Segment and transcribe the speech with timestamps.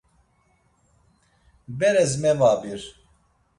[1.77, 2.81] Beres mevabir.